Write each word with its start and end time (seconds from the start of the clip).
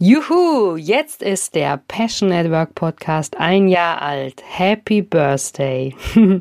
Juhu, 0.00 0.76
jetzt 0.76 1.24
ist 1.24 1.56
der 1.56 1.76
Passion 1.88 2.28
Network 2.28 2.76
Podcast 2.76 3.36
ein 3.36 3.66
Jahr 3.66 4.00
alt. 4.00 4.40
Happy 4.46 5.02
Birthday. 5.02 5.92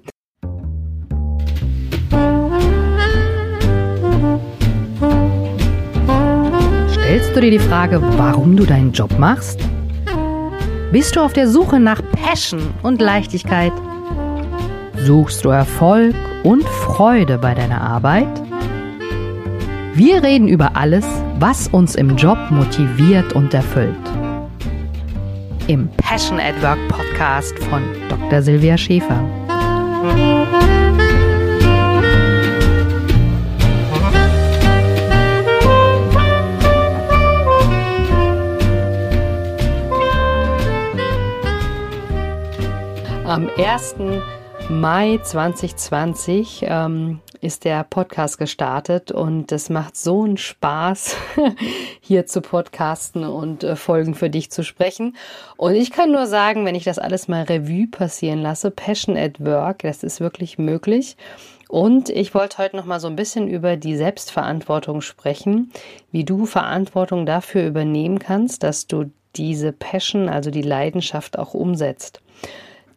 Stellst 6.92 7.36
du 7.36 7.42
dir 7.42 7.50
die 7.50 7.58
Frage, 7.58 8.00
warum 8.20 8.56
du 8.56 8.64
deinen 8.64 8.92
Job 8.92 9.18
machst? 9.18 9.60
Bist 10.92 11.16
du 11.16 11.22
auf 11.22 11.34
der 11.34 11.50
Suche 11.50 11.80
nach 11.80 12.04
Passion 12.12 12.62
und 12.84 13.02
Leichtigkeit? 13.02 13.74
Suchst 14.98 15.44
du 15.44 15.50
Erfolg 15.50 16.14
und 16.44 16.64
Freude 16.64 17.40
bei 17.40 17.56
deiner 17.56 17.82
Arbeit? 17.82 18.30
Wir 19.96 20.22
reden 20.22 20.48
über 20.48 20.76
alles, 20.76 21.08
was 21.40 21.68
uns 21.68 21.96
im 21.96 22.16
Job 22.16 22.38
motiviert 22.50 23.34
und 23.34 23.54
erfüllt. 23.54 23.96
Im 25.68 25.88
Passion 25.98 26.40
at 26.40 26.60
Work 26.64 26.80
Podcast 26.88 27.58
von 27.66 27.84
Dr. 28.10 28.42
Silvia 28.42 28.78
Schäfer. 28.78 29.24
Am 43.26 43.50
1. 43.58 43.96
Mai 44.70 45.20
2020 45.22 46.66
ähm, 46.68 47.20
ist 47.42 47.66
der 47.66 47.84
Podcast 47.84 48.38
gestartet 48.38 49.12
und 49.12 49.52
es 49.52 49.70
macht 49.70 49.96
so 49.96 50.24
einen 50.24 50.38
Spaß, 50.38 51.16
hier 52.02 52.26
zu 52.26 52.42
podcasten 52.42 53.24
und 53.24 53.64
äh, 53.64 53.76
Folgen 53.76 54.16
für 54.16 54.30
dich 54.30 54.52
zu 54.52 54.64
sprechen. 54.64 55.16
Und 55.56 55.76
ich 55.76 55.92
kann 55.92 56.12
nur 56.12 56.28
sagen, 56.28 56.66
wenn 56.66 56.76
ich 56.76 56.84
das 56.84 57.00
alles 57.00 57.28
mal 57.28 57.44
Revue 57.44 57.88
passieren 57.88 58.42
lasse, 58.42 58.72
Passion 58.72 59.18
at 59.18 59.44
Work, 59.44 59.80
das 59.80 60.04
ist 60.04 60.20
wirklich 60.20 60.58
möglich. 60.58 61.18
Und 61.70 62.10
ich 62.10 62.34
wollte 62.34 62.60
heute 62.60 62.78
noch 62.78 62.86
mal 62.86 63.00
so 63.00 63.08
ein 63.08 63.16
bisschen 63.16 63.48
über 63.48 63.76
die 63.76 63.98
Selbstverantwortung 63.98 65.02
sprechen, 65.02 65.72
wie 66.12 66.24
du 66.24 66.46
Verantwortung 66.46 67.26
dafür 67.26 67.66
übernehmen 67.66 68.20
kannst, 68.20 68.64
dass 68.64 68.88
du 68.88 69.12
diese 69.36 69.72
Passion, 69.72 70.30
also 70.30 70.50
die 70.50 70.62
Leidenschaft 70.62 71.38
auch 71.38 71.54
umsetzt. 71.54 72.22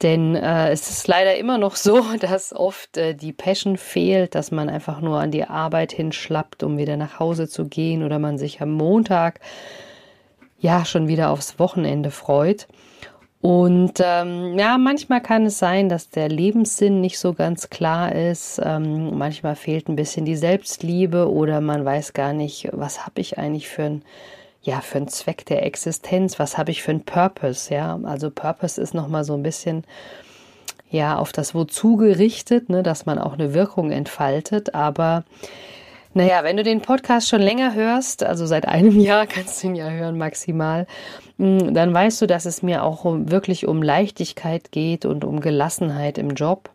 Denn 0.02 0.34
äh, 0.34 0.70
es 0.70 0.88
ist 0.90 1.08
leider 1.08 1.36
immer 1.36 1.58
noch 1.58 1.76
so, 1.76 2.02
dass 2.20 2.54
oft 2.54 2.96
äh, 2.96 3.14
die 3.14 3.32
Passion 3.32 3.76
fehlt, 3.76 4.34
dass 4.34 4.50
man 4.50 4.68
einfach 4.68 5.00
nur 5.00 5.20
an 5.20 5.30
die 5.30 5.44
Arbeit 5.44 5.92
hinschlappt, 5.92 6.62
um 6.62 6.78
wieder 6.78 6.96
nach 6.96 7.18
Hause 7.18 7.48
zu 7.48 7.66
gehen 7.66 8.02
oder 8.02 8.18
man 8.18 8.38
sich 8.38 8.60
am 8.60 8.72
Montag 8.72 9.40
ja 10.58 10.84
schon 10.84 11.08
wieder 11.08 11.30
aufs 11.30 11.58
Wochenende 11.58 12.10
freut. 12.10 12.66
Und 13.42 13.94
ähm, 14.00 14.58
ja, 14.58 14.76
manchmal 14.76 15.22
kann 15.22 15.46
es 15.46 15.58
sein, 15.58 15.88
dass 15.88 16.10
der 16.10 16.28
Lebenssinn 16.28 17.00
nicht 17.00 17.18
so 17.18 17.32
ganz 17.32 17.70
klar 17.70 18.14
ist. 18.14 18.60
Ähm, 18.62 19.16
manchmal 19.16 19.56
fehlt 19.56 19.88
ein 19.88 19.96
bisschen 19.96 20.26
die 20.26 20.36
Selbstliebe 20.36 21.30
oder 21.30 21.62
man 21.62 21.82
weiß 21.82 22.12
gar 22.12 22.34
nicht, 22.34 22.68
was 22.72 23.06
habe 23.06 23.22
ich 23.22 23.38
eigentlich 23.38 23.68
für 23.68 23.84
ein 23.84 24.04
ja, 24.62 24.80
für 24.80 24.98
einen 24.98 25.08
Zweck 25.08 25.46
der 25.46 25.64
Existenz, 25.64 26.38
was 26.38 26.58
habe 26.58 26.70
ich 26.70 26.82
für 26.82 26.90
einen 26.90 27.04
Purpose, 27.04 27.72
ja? 27.72 27.98
Also 28.04 28.30
Purpose 28.30 28.80
ist 28.80 28.94
nochmal 28.94 29.24
so 29.24 29.34
ein 29.34 29.42
bisschen 29.42 29.84
ja 30.90 31.16
auf 31.16 31.32
das 31.32 31.54
Wozu 31.54 31.96
gerichtet, 31.96 32.68
ne, 32.68 32.82
dass 32.82 33.06
man 33.06 33.18
auch 33.18 33.34
eine 33.34 33.54
Wirkung 33.54 33.90
entfaltet, 33.92 34.74
aber 34.74 35.24
naja, 36.12 36.42
wenn 36.42 36.56
du 36.56 36.64
den 36.64 36.80
Podcast 36.80 37.28
schon 37.28 37.40
länger 37.40 37.74
hörst, 37.74 38.24
also 38.24 38.44
seit 38.44 38.66
einem 38.66 38.98
Jahr 39.00 39.26
kannst 39.26 39.62
du 39.62 39.68
ihn 39.68 39.76
ja 39.76 39.88
hören 39.88 40.18
maximal, 40.18 40.86
hm, 41.38 41.72
dann 41.72 41.94
weißt 41.94 42.20
du, 42.20 42.26
dass 42.26 42.46
es 42.46 42.62
mir 42.62 42.82
auch 42.82 43.04
wirklich 43.04 43.68
um 43.68 43.82
Leichtigkeit 43.82 44.72
geht 44.72 45.06
und 45.06 45.24
um 45.24 45.40
Gelassenheit 45.40 46.18
im 46.18 46.30
Job. 46.30 46.70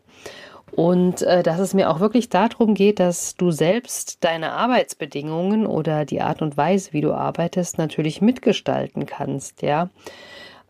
Und 0.76 1.22
äh, 1.22 1.42
dass 1.42 1.60
es 1.60 1.74
mir 1.74 1.90
auch 1.90 2.02
wirklich 2.02 2.28
darum 2.28 2.74
geht, 2.74 3.00
dass 3.00 3.38
du 3.38 3.52
selbst 3.52 4.26
deine 4.26 4.52
Arbeitsbedingungen 4.52 5.66
oder 5.66 6.04
die 6.04 6.22
Art 6.22 6.42
und 6.42 6.58
Weise, 6.58 6.92
wie 6.92 7.00
du 7.00 7.14
arbeitest, 7.14 7.78
natürlich 7.78 8.22
mitgestalten 8.22 9.06
kannst, 9.06 9.62
ja. 9.62 9.90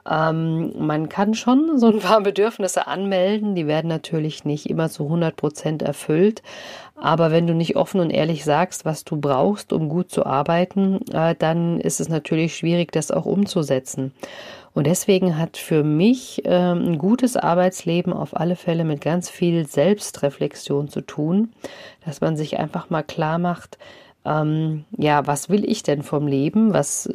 Ähm, 0.07 0.73
man 0.77 1.09
kann 1.09 1.33
schon 1.33 1.79
so 1.79 1.87
ein 1.87 1.99
paar 1.99 2.21
Bedürfnisse 2.21 2.85
anmelden, 2.85 3.55
die 3.55 3.65
werden 3.65 3.87
natürlich 3.87 4.45
nicht 4.45 4.69
immer 4.69 4.89
zu 4.91 5.05
100 5.05 5.35
Prozent 5.35 5.81
erfüllt. 5.81 6.43
Aber 6.95 7.31
wenn 7.31 7.47
du 7.47 7.55
nicht 7.55 7.75
offen 7.75 7.99
und 7.99 8.11
ehrlich 8.11 8.45
sagst, 8.45 8.85
was 8.85 9.05
du 9.05 9.17
brauchst, 9.17 9.73
um 9.73 9.89
gut 9.89 10.11
zu 10.11 10.23
arbeiten, 10.23 11.01
äh, 11.11 11.33
dann 11.33 11.79
ist 11.81 11.99
es 11.99 12.09
natürlich 12.09 12.55
schwierig, 12.55 12.91
das 12.91 13.09
auch 13.09 13.25
umzusetzen. 13.25 14.13
Und 14.75 14.85
deswegen 14.87 15.39
hat 15.39 15.55
für 15.55 15.83
mich 15.83 16.41
ähm, 16.43 16.85
ein 16.85 16.97
gutes 16.97 17.37
Arbeitsleben 17.37 18.11
auf 18.13 18.35
alle 18.35 18.57
Fälle 18.57 18.83
mit 18.83 18.99
ganz 18.99 19.29
viel 19.29 19.65
Selbstreflexion 19.65 20.89
zu 20.89 20.99
tun, 20.99 21.53
dass 22.05 22.19
man 22.19 22.35
sich 22.35 22.59
einfach 22.59 22.89
mal 22.89 23.01
klar 23.01 23.39
macht, 23.39 23.77
ähm, 24.25 24.83
ja, 24.97 25.25
was 25.25 25.49
will 25.49 25.63
ich 25.69 25.83
denn 25.83 26.03
vom 26.03 26.27
Leben? 26.27 26.73
Was 26.73 27.09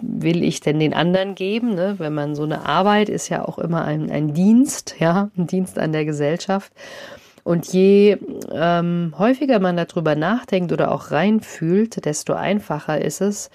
will 0.00 0.42
ich 0.42 0.60
denn 0.60 0.80
den 0.80 0.94
anderen 0.94 1.34
geben? 1.34 1.74
Ne? 1.74 1.96
Wenn 1.98 2.14
man 2.14 2.34
so 2.34 2.44
eine 2.44 2.64
Arbeit 2.66 3.10
ist 3.10 3.28
ja 3.28 3.44
auch 3.46 3.58
immer 3.58 3.84
ein, 3.84 4.10
ein 4.10 4.32
Dienst, 4.32 4.94
ja, 4.98 5.30
ein 5.36 5.46
Dienst 5.46 5.78
an 5.78 5.92
der 5.92 6.06
Gesellschaft. 6.06 6.72
Und 7.44 7.72
je 7.72 8.18
ähm, 8.52 9.14
häufiger 9.18 9.58
man 9.58 9.76
darüber 9.76 10.14
nachdenkt 10.14 10.72
oder 10.72 10.92
auch 10.92 11.10
reinfühlt, 11.10 12.04
desto 12.06 12.32
einfacher 12.34 13.00
ist 13.02 13.20
es, 13.20 13.50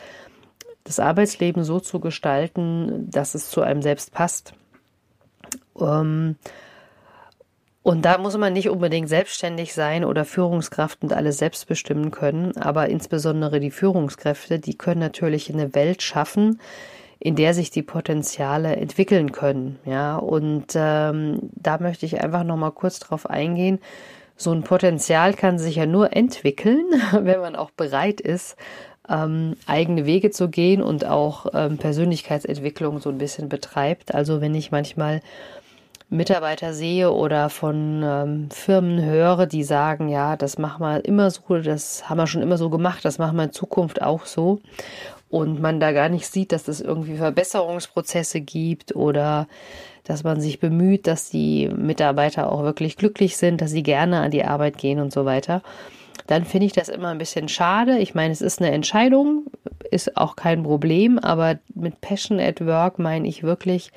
das 0.87 0.99
Arbeitsleben 0.99 1.63
so 1.63 1.79
zu 1.79 1.99
gestalten, 1.99 3.09
dass 3.11 3.35
es 3.35 3.49
zu 3.49 3.61
einem 3.61 3.81
selbst 3.81 4.13
passt. 4.13 4.53
Ähm, 5.79 6.37
und 7.83 8.03
da 8.03 8.17
muss 8.17 8.37
man 8.37 8.53
nicht 8.53 8.69
unbedingt 8.69 9.07
selbstständig 9.07 9.73
sein 9.73 10.03
oder 10.03 10.25
Führungskraft 10.25 11.03
und 11.03 11.13
alles 11.13 11.37
selbst 11.37 11.67
bestimmen 11.67 12.11
können, 12.11 12.55
aber 12.57 12.89
insbesondere 12.89 13.59
die 13.59 13.71
Führungskräfte, 13.71 14.59
die 14.59 14.77
können 14.77 14.99
natürlich 14.99 15.53
eine 15.53 15.73
Welt 15.73 16.01
schaffen, 16.01 16.59
in 17.19 17.35
der 17.35 17.53
sich 17.53 17.69
die 17.69 17.83
Potenziale 17.83 18.75
entwickeln 18.75 19.31
können. 19.31 19.79
Ja, 19.85 20.17
und 20.17 20.73
ähm, 20.75 21.49
da 21.53 21.77
möchte 21.79 22.05
ich 22.05 22.21
einfach 22.21 22.43
noch 22.43 22.57
mal 22.57 22.71
kurz 22.71 22.99
drauf 22.99 23.29
eingehen. 23.29 23.79
So 24.35 24.51
ein 24.51 24.63
Potenzial 24.63 25.33
kann 25.33 25.57
sich 25.57 25.77
ja 25.77 25.85
nur 25.85 26.15
entwickeln, 26.15 26.85
wenn 27.11 27.39
man 27.39 27.55
auch 27.55 27.71
bereit 27.71 28.21
ist, 28.21 28.55
ähm, 29.09 29.55
eigene 29.65 30.05
Wege 30.05 30.31
zu 30.31 30.49
gehen 30.49 30.81
und 30.81 31.05
auch 31.05 31.47
ähm, 31.53 31.77
Persönlichkeitsentwicklung 31.77 32.99
so 32.99 33.09
ein 33.09 33.17
bisschen 33.17 33.49
betreibt. 33.49 34.13
Also 34.13 34.41
wenn 34.41 34.55
ich 34.55 34.71
manchmal 34.71 35.21
Mitarbeiter 36.09 36.73
sehe 36.73 37.11
oder 37.11 37.49
von 37.49 38.01
ähm, 38.03 38.49
Firmen 38.49 39.03
höre, 39.03 39.45
die 39.45 39.63
sagen, 39.63 40.07
ja, 40.07 40.37
das 40.37 40.57
machen 40.57 40.81
wir 40.81 41.03
immer 41.03 41.29
so, 41.31 41.57
das 41.57 42.09
haben 42.09 42.17
wir 42.17 42.27
schon 42.27 42.41
immer 42.41 42.57
so 42.57 42.69
gemacht, 42.69 43.03
das 43.03 43.17
machen 43.17 43.35
wir 43.35 43.43
in 43.43 43.51
Zukunft 43.51 44.01
auch 44.01 44.25
so. 44.25 44.61
Und 45.29 45.59
man 45.59 45.81
da 45.81 45.91
gar 45.91 46.07
nicht 46.07 46.25
sieht, 46.27 46.53
dass 46.53 46.69
es 46.69 46.79
irgendwie 46.79 47.17
Verbesserungsprozesse 47.17 48.39
gibt 48.39 48.95
oder 48.95 49.47
dass 50.05 50.23
man 50.23 50.39
sich 50.39 50.61
bemüht, 50.61 51.05
dass 51.05 51.29
die 51.29 51.67
Mitarbeiter 51.67 52.49
auch 52.49 52.63
wirklich 52.63 52.95
glücklich 52.95 53.35
sind, 53.35 53.59
dass 53.59 53.71
sie 53.71 53.83
gerne 53.83 54.21
an 54.21 54.31
die 54.31 54.45
Arbeit 54.45 54.77
gehen 54.77 55.01
und 55.01 55.11
so 55.11 55.25
weiter 55.25 55.61
dann 56.25 56.45
finde 56.45 56.65
ich 56.65 56.73
das 56.73 56.89
immer 56.89 57.09
ein 57.09 57.17
bisschen 57.17 57.47
schade. 57.47 57.99
Ich 57.99 58.15
meine, 58.15 58.33
es 58.33 58.41
ist 58.41 58.59
eine 58.59 58.71
Entscheidung, 58.71 59.45
ist 59.91 60.17
auch 60.17 60.35
kein 60.35 60.63
Problem, 60.63 61.19
aber 61.19 61.59
mit 61.73 62.01
Passion 62.01 62.39
at 62.39 62.65
Work 62.65 62.99
meine 62.99 63.27
ich 63.27 63.43
wirklich, 63.43 63.91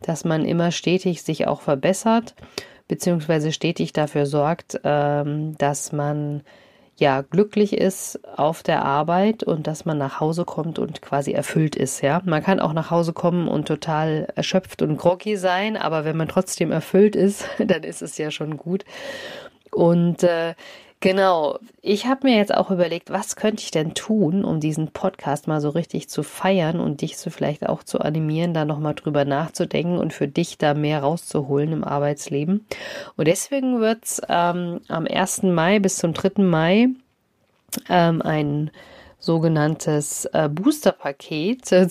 dass 0.00 0.24
man 0.24 0.44
immer 0.44 0.70
stetig 0.70 1.22
sich 1.22 1.46
auch 1.46 1.60
verbessert, 1.60 2.34
beziehungsweise 2.88 3.52
stetig 3.52 3.92
dafür 3.92 4.26
sorgt, 4.26 4.80
ähm, 4.84 5.56
dass 5.58 5.92
man 5.92 6.42
ja 6.96 7.22
glücklich 7.22 7.72
ist 7.72 8.20
auf 8.36 8.62
der 8.62 8.84
Arbeit 8.84 9.42
und 9.42 9.66
dass 9.66 9.84
man 9.84 9.98
nach 9.98 10.20
Hause 10.20 10.44
kommt 10.44 10.78
und 10.78 11.02
quasi 11.02 11.32
erfüllt 11.32 11.74
ist, 11.74 12.02
ja. 12.02 12.22
Man 12.24 12.42
kann 12.42 12.60
auch 12.60 12.72
nach 12.72 12.90
Hause 12.90 13.12
kommen 13.12 13.48
und 13.48 13.66
total 13.66 14.28
erschöpft 14.36 14.80
und 14.82 14.96
groggy 14.96 15.36
sein, 15.36 15.76
aber 15.76 16.04
wenn 16.04 16.16
man 16.16 16.28
trotzdem 16.28 16.70
erfüllt 16.70 17.16
ist, 17.16 17.48
dann 17.58 17.82
ist 17.82 18.02
es 18.02 18.16
ja 18.18 18.30
schon 18.30 18.56
gut. 18.56 18.84
Und 19.72 20.22
äh, 20.22 20.54
Genau. 21.04 21.58
Ich 21.82 22.06
habe 22.06 22.26
mir 22.26 22.38
jetzt 22.38 22.54
auch 22.54 22.70
überlegt, 22.70 23.10
was 23.10 23.36
könnte 23.36 23.62
ich 23.62 23.70
denn 23.70 23.92
tun, 23.92 24.42
um 24.42 24.58
diesen 24.58 24.88
Podcast 24.88 25.46
mal 25.46 25.60
so 25.60 25.68
richtig 25.68 26.08
zu 26.08 26.22
feiern 26.22 26.80
und 26.80 27.02
dich 27.02 27.18
so 27.18 27.28
vielleicht 27.28 27.68
auch 27.68 27.82
zu 27.82 28.00
animieren, 28.00 28.54
da 28.54 28.64
nochmal 28.64 28.94
drüber 28.94 29.26
nachzudenken 29.26 29.98
und 29.98 30.14
für 30.14 30.28
dich 30.28 30.56
da 30.56 30.72
mehr 30.72 31.02
rauszuholen 31.02 31.72
im 31.72 31.84
Arbeitsleben. 31.84 32.64
Und 33.18 33.28
deswegen 33.28 33.80
wird 33.80 34.02
es 34.02 34.22
ähm, 34.30 34.80
am 34.88 35.06
1. 35.06 35.42
Mai 35.42 35.78
bis 35.78 35.98
zum 35.98 36.14
3. 36.14 36.42
Mai 36.42 36.88
ähm, 37.90 38.22
ein 38.22 38.70
sogenanntes 39.18 40.24
äh, 40.32 40.48
Booster-Paket 40.48 41.70
äh, 41.72 41.86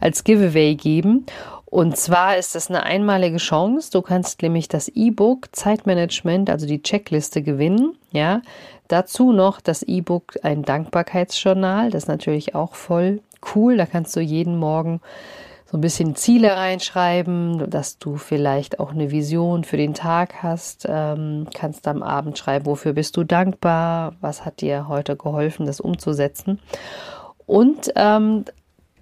als 0.00 0.24
Giveaway 0.24 0.74
geben. 0.74 1.24
Und 1.70 1.98
zwar 1.98 2.38
ist 2.38 2.56
es 2.56 2.70
eine 2.70 2.82
einmalige 2.82 3.36
Chance. 3.36 3.90
Du 3.90 4.00
kannst 4.00 4.40
nämlich 4.40 4.68
das 4.68 4.88
E-Book 4.88 5.54
Zeitmanagement, 5.54 6.48
also 6.48 6.66
die 6.66 6.82
Checkliste 6.82 7.42
gewinnen. 7.42 7.94
Ja, 8.10 8.40
dazu 8.88 9.32
noch 9.32 9.60
das 9.60 9.82
E-Book 9.82 10.38
ein 10.42 10.62
Dankbarkeitsjournal. 10.62 11.90
Das 11.90 12.04
ist 12.04 12.08
natürlich 12.08 12.54
auch 12.54 12.74
voll 12.74 13.20
cool. 13.54 13.76
Da 13.76 13.84
kannst 13.84 14.16
du 14.16 14.20
jeden 14.20 14.56
Morgen 14.56 15.02
so 15.70 15.76
ein 15.76 15.82
bisschen 15.82 16.16
Ziele 16.16 16.56
reinschreiben, 16.56 17.68
dass 17.68 17.98
du 17.98 18.16
vielleicht 18.16 18.80
auch 18.80 18.92
eine 18.92 19.10
Vision 19.10 19.64
für 19.64 19.76
den 19.76 19.92
Tag 19.92 20.42
hast. 20.42 20.86
Ähm, 20.88 21.48
kannst 21.52 21.86
am 21.86 22.02
Abend 22.02 22.38
schreiben, 22.38 22.64
wofür 22.64 22.94
bist 22.94 23.14
du 23.18 23.24
dankbar, 23.24 24.14
was 24.22 24.46
hat 24.46 24.62
dir 24.62 24.88
heute 24.88 25.16
geholfen, 25.16 25.66
das 25.66 25.80
umzusetzen. 25.80 26.60
Und 27.44 27.92
ähm, 27.94 28.46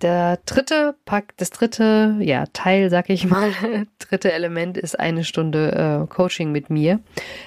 der 0.03 0.39
dritte 0.47 0.95
Pack, 1.05 1.35
das 1.37 1.51
dritte 1.51 2.17
ja, 2.21 2.45
Teil, 2.53 2.91
sag 2.91 3.11
ich 3.11 3.27
mal, 3.27 3.53
dritte 3.99 4.33
Element 4.33 4.77
ist 4.77 4.99
eine 4.99 5.25
Stunde 5.25 6.05
äh, 6.05 6.07
Coaching 6.07 6.53
mit 6.53 6.71
mir. 6.71 7.01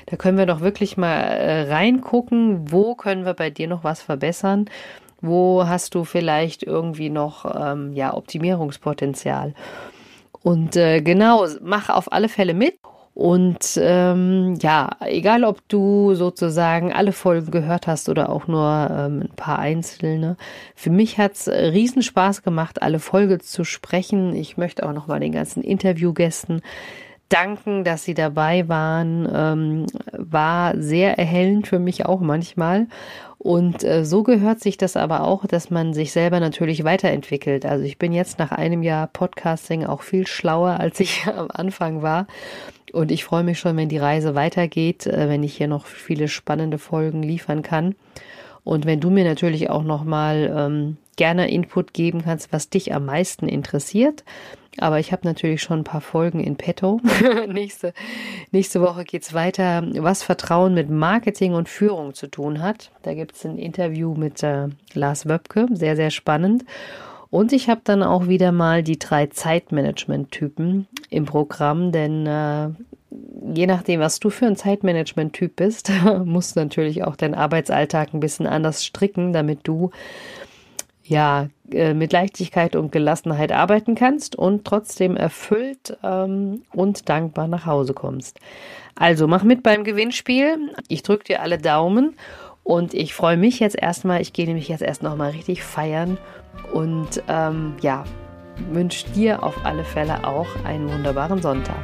Da 0.08 0.16
können 0.18 0.38
wir 0.38 0.46
doch 0.46 0.62
wirklich 0.62 0.98
mal 0.98 1.20
äh, 1.20 1.72
reingucken, 1.72 2.72
wo 2.72 2.96
können 2.96 3.26
wir 3.26 3.34
bei 3.34 3.50
dir 3.50 3.68
noch 3.68 3.84
was 3.84 4.02
verbessern, 4.02 4.70
wo 5.22 5.68
hast 5.68 5.96
du 5.96 6.04
vielleicht 6.04 6.64
irgendwie 6.64 7.10
noch 7.10 7.46
ähm, 7.60 7.94
ja 7.94 8.14
Optimierungspotenzial. 8.14 9.54
Und 10.42 10.76
äh, 10.76 11.02
genau, 11.02 11.46
mach 11.62 11.90
auf 11.90 12.12
alle 12.12 12.30
Fälle 12.30 12.54
mit 12.54 12.80
und 13.14 13.78
ähm, 13.82 14.56
ja, 14.62 14.92
egal 15.02 15.44
ob 15.44 15.68
du 15.68 16.16
sozusagen 16.16 16.94
alle 16.94 17.12
Folgen 17.12 17.52
gehört 17.52 17.88
hast 17.88 18.08
oder 18.08 18.30
auch 18.30 18.48
nur 18.48 18.88
ähm, 18.92 19.22
ein 19.22 19.36
paar 19.36 19.60
einzelne, 19.60 20.38
für 20.76 20.90
mich 20.90 21.18
hat's 21.18 21.48
riesen 21.48 22.02
Spaß 22.02 22.44
gemacht, 22.44 22.82
alle 22.82 23.00
Folgen 23.00 23.40
zu 23.42 23.64
sprechen. 23.64 24.36
Ich 24.36 24.58
möchte 24.58 24.88
auch 24.88 24.94
nochmal 24.94 25.20
den 25.20 25.34
ganzen 25.34 25.64
Interviewgästen 25.64 26.62
danken, 27.30 27.84
dass 27.84 28.04
sie 28.04 28.14
dabei 28.14 28.68
waren. 28.68 29.28
Ähm, 29.34 29.86
war 30.12 30.74
sehr 30.78 31.18
erhellend 31.18 31.68
für 31.68 31.80
mich 31.80 32.06
auch 32.06 32.20
manchmal. 32.20 32.88
Und 33.38 33.86
äh, 33.86 34.04
so 34.04 34.24
gehört 34.24 34.60
sich 34.60 34.78
das 34.78 34.98
aber 34.98 35.24
auch, 35.24 35.46
dass 35.46 35.70
man 35.70 35.94
sich 35.94 36.12
selber 36.12 36.42
natürlich 36.42 36.84
weiterentwickelt. 36.84 37.66
Also 37.66 37.86
ich 37.86 37.98
bin 37.98 38.12
jetzt 38.12 38.38
nach 38.38 38.52
einem 38.52 38.84
Jahr 38.84 39.08
Podcasting 39.08 39.86
auch 39.86 40.02
viel 40.02 40.28
schlauer, 40.28 40.80
als 40.80 41.00
ich 41.00 41.26
am 41.36 41.48
Anfang 41.50 42.02
war. 42.02 42.28
Und 42.92 43.12
ich 43.12 43.24
freue 43.24 43.44
mich 43.44 43.60
schon, 43.60 43.78
wenn 43.78 43.88
die 43.88 43.98
Reise 43.98 44.36
weitergeht, 44.36 45.08
äh, 45.08 45.30
wenn 45.30 45.44
ich 45.44 45.56
hier 45.56 45.68
noch 45.68 45.86
viele 45.86 46.28
spannende 46.28 46.78
Folgen 46.78 47.24
liefern 47.24 47.62
kann. 47.62 47.96
Und 48.66 48.86
wenn 48.86 49.00
du 49.00 49.10
mir 49.10 49.24
natürlich 49.24 49.70
auch 49.70 49.84
nochmal 49.84 50.54
ähm, 50.54 50.98
gerne 51.20 51.52
Input 51.52 51.94
geben 51.94 52.24
kannst, 52.24 52.54
was 52.54 52.70
dich 52.70 52.94
am 52.94 53.06
meisten 53.06 53.50
interessiert. 53.50 54.24
Aber 54.78 55.00
ich 55.00 55.12
habe 55.12 55.28
natürlich 55.28 55.62
schon 55.62 55.80
ein 55.80 55.84
paar 55.84 56.00
Folgen 56.00 56.40
in 56.40 56.56
petto. 56.56 57.02
nächste, 57.50 57.94
nächste 58.52 58.80
Woche 58.80 59.04
geht's 59.04 59.34
weiter, 59.34 59.84
was 59.96 60.24
Vertrauen 60.24 60.74
mit 60.74 60.90
Marketing 60.90 61.56
und 61.56 61.68
Führung 61.68 62.14
zu 62.14 62.28
tun 62.28 62.62
hat. 62.62 62.92
Da 63.02 63.14
gibt's 63.14 63.46
ein 63.46 63.58
Interview 63.58 64.14
mit 64.14 64.42
äh, 64.44 64.70
Lars 64.94 65.28
Wöbke, 65.28 65.68
sehr, 65.74 65.98
sehr 65.98 66.10
spannend. 66.10 66.64
Und 67.30 67.52
ich 67.52 67.68
habe 67.68 67.82
dann 67.84 68.02
auch 68.02 68.30
wieder 68.30 68.54
mal 68.54 68.82
die 68.82 68.98
drei 68.98 69.28
Zeitmanagement-Typen 69.28 70.88
im 71.10 71.26
Programm, 71.26 71.92
denn 71.92 72.26
äh, 72.26 72.70
je 73.54 73.68
nachdem, 73.68 74.00
was 74.00 74.22
du 74.22 74.30
für 74.30 74.46
ein 74.46 74.56
Zeitmanagement-Typ 74.56 75.58
bist, 75.58 75.92
musst 76.24 76.56
du 76.56 76.62
natürlich 76.62 77.04
auch 77.04 77.18
deinen 77.18 77.36
Arbeitsalltag 77.36 78.14
ein 78.14 78.22
bisschen 78.22 78.48
anders 78.48 78.86
stricken, 78.86 79.34
damit 79.34 79.68
du 79.68 79.92
ja 81.10 81.50
äh, 81.72 81.94
mit 81.94 82.14
Leichtigkeit 82.14 82.76
und 82.76 82.92
Gelassenheit 82.92 83.52
arbeiten 83.52 83.96
kannst 83.96 84.36
und 84.36 84.64
trotzdem 84.66 85.18
erfüllt 85.18 85.98
ähm, 86.04 86.62
und 86.74 87.10
dankbar 87.10 87.48
nach 87.48 87.66
Hause 87.66 87.94
kommst. 87.94 88.40
Also 88.96 89.28
mach 89.28 89.44
mit 89.44 89.64
beim 89.64 89.84
Gewinnspiel. 89.84 90.72
Ich 90.88 91.04
drücke 91.04 91.26
dir 91.26 91.42
alle 91.42 91.58
Daumen 91.58 92.16
und 92.64 92.94
ich 92.94 93.14
freue 93.14 93.38
mich 93.38 93.60
jetzt 93.60 93.78
erstmal. 93.78 94.22
Ich 94.22 94.34
gehe 94.34 94.46
nämlich 94.46 94.68
jetzt 94.68 94.84
erst 94.84 95.04
noch 95.04 95.16
mal 95.16 95.32
richtig 95.32 95.64
feiern 95.64 96.18
und 96.74 97.24
ähm, 97.28 97.76
ja, 97.82 98.04
wünsche 98.72 99.10
dir 99.12 99.42
auf 99.44 99.66
alle 99.66 99.84
Fälle 99.84 100.28
auch 100.28 100.48
einen 100.66 100.92
wunderbaren 100.92 101.42
Sonntag. 101.42 101.84